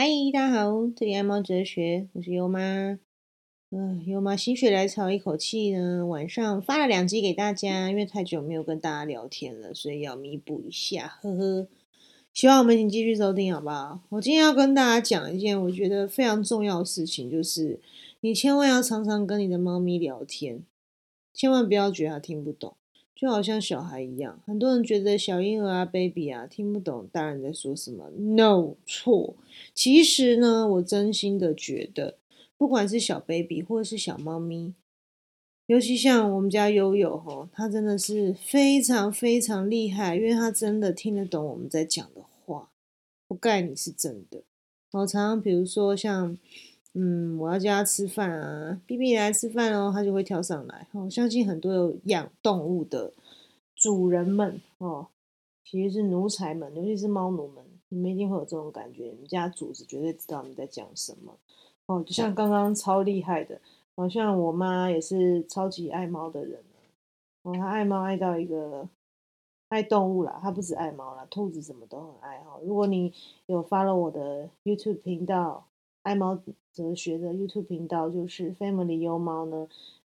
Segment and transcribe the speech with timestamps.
[0.00, 3.00] 嗨，大家好，这里爱猫哲学，我是优妈。
[3.70, 11.66] 嗯，优妈心血来潮，一口气呢，晚上发了两集给大家，因为太久没有跟大家聊天了，所以要弥补一下，呵呵。
[12.32, 14.00] 希望我们请继续收听，好不好？
[14.10, 17.80] 我今天要跟大家讲一件我觉得非常重要的事情，就是
[18.20, 20.62] 你千万要常常跟你的猫咪聊天，
[21.34, 22.76] 千万不要觉得它听不懂。
[23.18, 28.08] 就好像小孩一样，很多人觉得小婴儿啊、baby 啊听不懂大人在说什么。
[28.10, 29.34] No，错。
[29.74, 32.16] 其实呢，我真心的觉得，
[32.56, 34.72] 不管是小 baby 或者是小猫咪，
[35.66, 42.70] 尤其像我们家悠悠吼，它真的是非常非常厉害，因为它真的听得懂我们在讲的话，
[43.26, 44.44] 不盖你是真的。
[44.92, 46.38] 我常常比如说像。
[47.00, 50.84] 嗯，我要叫他吃饭啊，B B 来吃饭哦，他就会跳上来。
[50.90, 53.12] 我相信很多有养动物的
[53.76, 55.06] 主人们哦，
[55.64, 59.04] 其实是奴才们，尤其是猫奴们，你们一定会有这种感觉。
[59.04, 61.38] 你们家主子绝对知道你在讲什么
[61.86, 62.02] 哦。
[62.02, 63.60] 就像刚刚超厉害的，
[63.94, 66.60] 好像我妈也是超级爱猫的人
[67.44, 68.88] 哦，她爱猫爱到一个
[69.68, 72.58] 爱动物啦，她不止爱猫啦，兔子什么都很爱哈。
[72.64, 73.14] 如果你
[73.46, 75.67] 有发了我的 YouTube 频道。
[76.02, 76.38] 爱猫
[76.72, 79.68] 哲学的 YouTube 频道就是 Family 优猫呢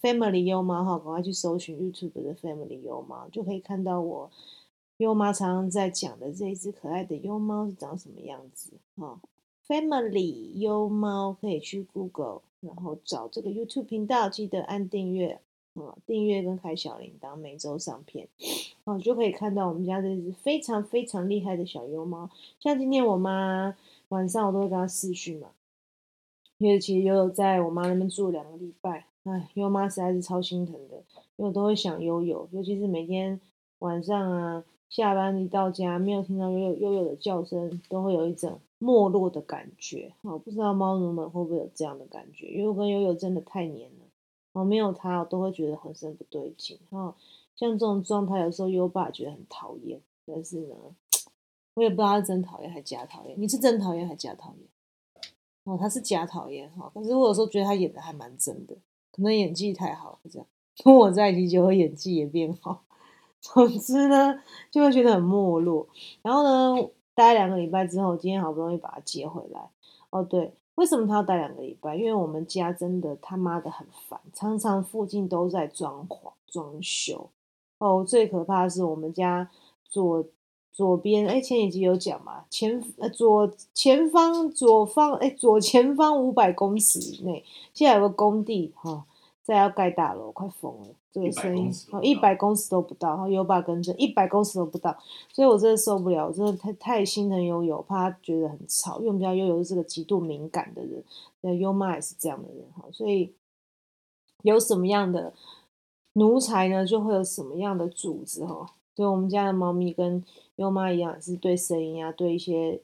[0.00, 4.30] ，Family 优猫哈，赶快去搜寻 YouTube 的 Family 优猫，就可以看到我
[4.96, 9.20] 优妈常常在讲的这一只可爱的优猫是长什么样子哈。
[9.68, 15.40] Family 优猫可以去 Google，然后找这个 YouTube 频道，记得按订阅
[15.74, 18.28] 啊，订阅跟开小铃铛，每周上片
[18.84, 22.30] 哦，就可以看到我们家这只非常非常厉害的小优猫。
[22.58, 23.76] 像今天我妈
[24.08, 25.48] 晚上我都会跟她视讯嘛。
[26.58, 30.96] 因为其实悠悠在我妈那边住两个礼拜，哎，悠妈实在是超心疼的，
[31.36, 33.38] 因为我都会想悠悠，尤其是每天
[33.80, 40.14] 晚上啊，下班一到家没有听到悠悠悠悠的叫声，都会有一种没落的感觉。
[40.22, 42.46] 哦，不知道猫奴们会不会有这样的感觉？
[42.46, 44.06] 因为我跟悠悠真的太黏了，
[44.52, 46.78] 哦，没有它，我都会觉得浑身不对劲。
[46.88, 47.14] 哦，
[47.54, 50.74] 像这种状态，有时候优爸觉得很讨厌，但是呢，
[51.74, 53.34] 我也不知道他是真讨厌还是假讨厌。
[53.38, 54.66] 你是真讨厌还是假讨厌？
[55.66, 58.74] 哦，他是假讨厌哈，可是我有时候觉得他演的还蛮真的，
[59.10, 60.46] 可能演技太好，这样
[60.84, 62.84] 跟我在一起就会演技也变好。
[63.42, 64.40] 总之呢，
[64.70, 65.88] 就会觉得很没落。
[66.22, 69.70] 然后呢，待两个礼拜之后，今天好不容易把他接回来。
[70.10, 71.96] 哦，对，为什么他要待两个礼拜？
[71.96, 77.30] 因为我们家真的他妈的很烦，常常附近都在装潢装修。
[77.78, 79.50] 哦，最可怕的是我们家
[79.82, 80.24] 做。
[80.76, 87.42] 左边哎，前几集有讲嘛，前呃左前方左方哎左前方五百公尺以内，
[87.72, 89.06] 现在有个工地哈，
[89.42, 94.94] 在要盖大楼，快疯了，这个声音哦，一百公尺都不到，然后优爸跟着一百公尺都不到，
[95.32, 101.02] 所以我真的受不了，我真的太太心疼悠悠，怕他觉得很吵，因为我们家悠悠是个极度敏感的人，
[101.40, 103.32] 那优妈也是这样的人哈，所以
[104.42, 105.32] 有什么样的
[106.12, 108.74] 奴才呢，就会有什么样的主子哈。
[108.96, 110.24] 对我们家的猫咪跟
[110.56, 112.80] 优妈一样，是对声音啊，对一些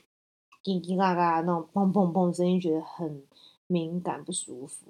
[0.63, 3.23] 叽叽嘎嘎那种砰砰砰声音觉得很
[3.67, 4.89] 敏感不舒服。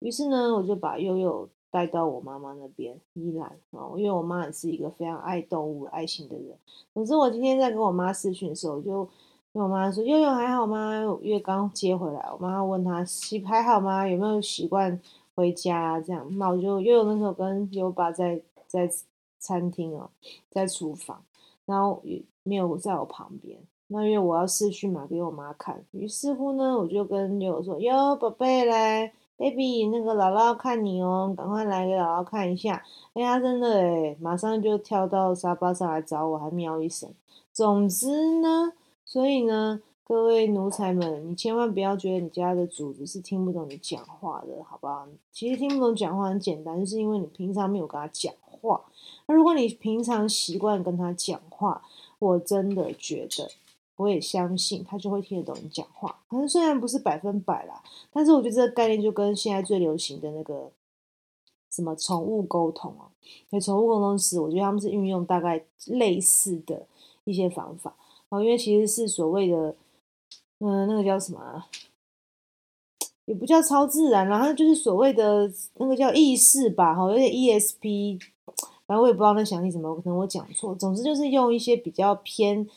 [0.00, 6.58] 于是呢，我就把悠悠带到我妈妈那边依兰啊，因为我妈也是一个非常爱动物、爱心的人。
[6.92, 9.08] 总之，我今天在跟我妈视讯的时候，我就
[9.52, 10.92] 跟我妈说：“悠悠还好吗？”
[11.22, 14.08] 因为刚接回来，我妈问她洗还好吗？
[14.08, 15.00] 有没有习惯
[15.36, 16.36] 回家这样？
[16.36, 18.90] 那我就悠悠那时候跟优爸在在。
[19.44, 20.08] 餐厅哦，
[20.50, 21.22] 在厨房，
[21.66, 23.58] 然后也没有在我旁边。
[23.88, 25.84] 那因为我要试讯嘛，给我妈看。
[25.90, 32.82] 于是乎呢，我就跟悠悠说：“哟，宝贝来，baby，那个姥姥要看你哦，赶快来给姥姥看一下。”
[33.12, 37.12] 哎呀，真的诶马上就跳到沙发上来找我，还喵一声。
[37.52, 38.72] 总之呢，
[39.04, 45.06] 所以呢，各位奴才们，你千万不要觉得你家的主子是听不懂你讲话的，好不好？
[45.30, 48.32] 其实听不懂讲话很简单，就是因为你平常没有跟他讲
[48.64, 48.84] 话。
[49.26, 51.82] 那如果你平常习惯跟他讲话，
[52.18, 53.50] 我真的觉得，
[53.96, 56.18] 我也相信他就会听得懂你讲话。
[56.28, 60.70] 可是虽然不是百分百啦，但是我觉得这个概念就跟现在最流行的那个
[61.70, 63.12] 什么宠物沟通哦，
[63.50, 66.86] 那宠物沟通师，我觉得他们是运用大概类似的
[67.24, 67.94] 一些方法
[68.30, 69.76] 哦，因为其实是所谓的，
[70.60, 71.64] 嗯，那个叫什么，
[73.26, 78.20] 也不叫超自然然后就是所谓的那个叫意识吧，哈，有点 ESP。
[78.86, 80.74] 然后我也不知道那详细什么，可能我讲错。
[80.74, 82.68] 总之就是用一些比较偏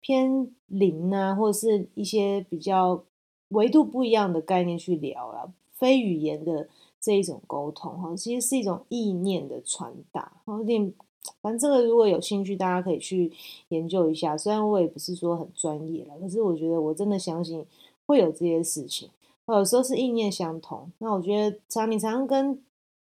[0.00, 3.02] 偏灵啊，或者是一些比较
[3.48, 6.68] 维度不一样的概念去聊了，非语言的
[7.00, 10.32] 这一种沟通哈，其实是一种意念的传达。
[10.46, 10.92] 有点，
[11.40, 13.32] 反正这个如果有兴趣，大家可以去
[13.68, 14.36] 研究一下。
[14.36, 17.64] 虽然我也不是说很专业了，可是我觉得我真的相信
[18.06, 19.08] 会有这些事情。
[19.46, 20.90] 有时候是意念相同。
[20.98, 22.58] 那我觉得常你常跟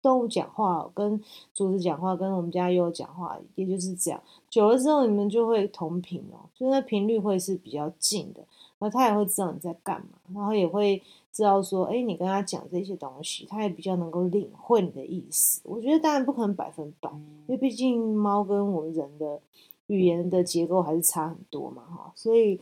[0.06, 1.20] 动物讲话，跟
[1.52, 4.22] 竹子讲话，跟我们家悠悠讲话，也就是这样。
[4.48, 8.42] 久了之后，你们就会同频哦，就那频率会是比较近的。
[8.78, 15.60] 然后他也会知道你在干嘛，然后也会知道说，哎，你跟他讲这些东西，他也比较能够领会你的意思。
[15.64, 19.40] 我觉得当然不可能百分百，因为毕竟猫跟我们人的
[19.88, 22.62] 语言的结构还是差很多嘛，哈，所以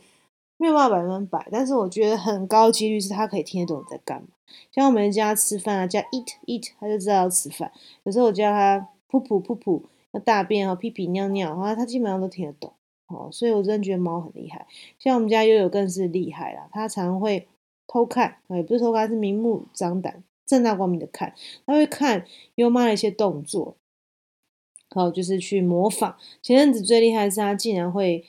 [0.56, 1.48] 没有办法百分百。
[1.50, 4.28] 但是我觉得很高几率是他可以听得懂你在干嘛。
[4.70, 7.72] 像我们家吃饭啊，叫 eat eat，他就知道要吃饭。
[8.04, 12.72] 有时候我叫他噗噗噗噗，要大便啊，屁屁尿尿，啊，他基本上都听得懂。
[13.08, 14.66] 哦，所以我真的觉得猫很厉害。
[14.98, 17.46] 像我们家悠悠更是厉害啦，它常会
[17.86, 21.34] 偷看，也不是偷看，是明目张胆、正大光明的看。
[21.66, 22.24] 他会看
[22.54, 23.76] 优妈的一些动作，
[24.88, 26.16] 好，就是去模仿。
[26.42, 28.24] 前阵子最厉害的是他竟然会，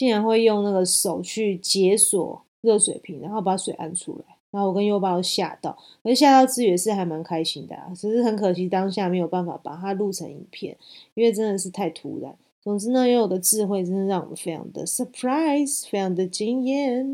[0.00, 4.34] 竟然会用那个手去解锁热水瓶，然后把水按出来。
[4.50, 10.74] 然后我跟优爸都吓到，可是吓到之余是还蛮开心的啊，只是很可惜当下没有办法把它录成影片，
[11.12, 12.34] 因为真的是太突然。
[12.62, 17.06] 总之呢，悠悠的智慧真的让我们非常的 surprise，非常的惊艳。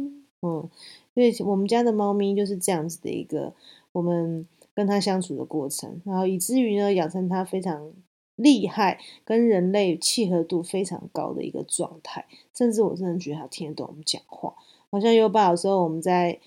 [0.42, 0.70] 嗯，
[1.12, 3.52] 所以我们家的猫咪就是这样子的一个
[3.90, 7.90] 我们跟它相处的过程，然后以至于呢，养成它非常
[8.36, 12.24] 厉害，跟人类契合度非常高的一个状态。
[12.54, 14.54] 甚至我真的觉得它听得懂我们讲话。
[14.90, 16.38] 好像优爸有时候我们在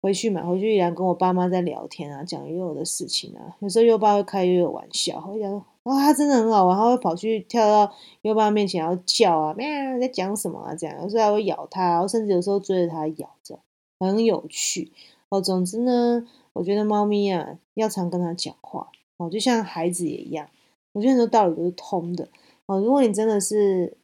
[0.00, 5.64] 回去嘛，回去依然跟我爸妈在聊天啊，讲悠悠的事情啊，有时候优爸会开悠悠玩笑，会讲。
[5.84, 9.66] 哇，它真的很好玩，它会跑去跳到优爸面前，然后叫啊，喵，
[10.00, 10.74] 在讲什么啊？
[10.74, 13.58] 这样，有时候还会咬他，然后甚至有时候追着它咬着，
[14.00, 14.92] 很有趣。
[15.28, 18.88] 哦，总之呢，我觉得猫咪啊，要常跟它讲话，
[19.18, 20.48] 哦，就像孩子也一样，
[20.94, 22.26] 我觉得很多道理都是通的。
[22.64, 23.98] 哦，如果你真的是。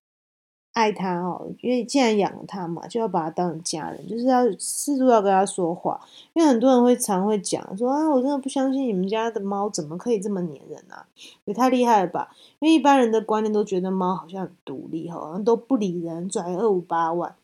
[0.73, 6.01] 爱他哦，因为既然养了他嘛，就要把他当成家人，就是要适度要跟他说话。
[6.33, 11.05] 因为很多人会常会讲说啊，我真的不相信你们家的猫怎么可以这么黏人啊，
[11.45, 12.31] 也太厉害了吧！
[12.61, 17.35] 因为一般人的观念都觉得猫好像很独立，好像都不理人，拽二五八万。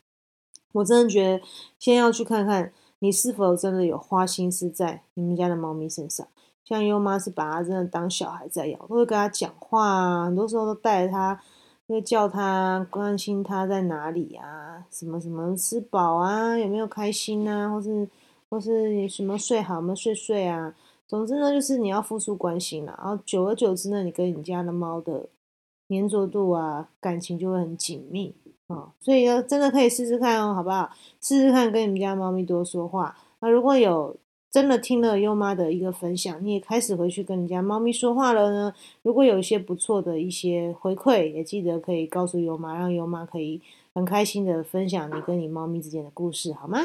[0.74, 1.44] 我真的觉得，
[1.80, 6.24] 先要去看看你是否真的有花心思在你们家的猫咪身上。
[6.66, 11.40] 像优妈是把它真的当小孩在养，都会跟它讲话啊，很多时候都带着它。
[11.88, 18.08] 会叫他关心他在哪里啊，什么什么吃饱啊，有没有开心啊，或是
[18.50, 20.74] 或是什么睡好没睡睡啊。
[21.06, 22.92] 总之呢，就是你要付出关心了。
[22.98, 25.28] 然后久而久之呢，你跟你家的猫的
[25.88, 28.34] 粘着度啊，感情就会很紧密
[28.66, 28.92] 啊。
[28.98, 30.90] 所以呢，真的可以试试看哦，好不好？
[31.20, 33.16] 试试看跟你们家猫咪多说话。
[33.38, 34.16] 那如果有。
[34.50, 38.72] 真的听了优妈的一个分享，你也开始回去跟人家猫咪说话了呢。
[39.02, 43.60] 如果有一些不错的一些回馈，也记得可以告诉优妈，让优妈可以
[43.94, 46.78] 很开心的分享你跟你猫咪之间的故事，好吗？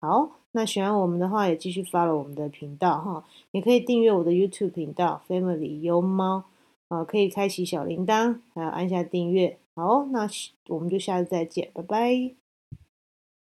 [0.00, 6.44] 好，那喜欢我们的话，也继续发了我们的频道哈，也可以订阅我的 YouTube 频道 Family 优猫
[6.88, 9.56] 啊，可以开启小铃铛，还有按下订阅。
[9.74, 10.28] 好，那
[10.68, 12.43] 我们就下次再见，拜拜。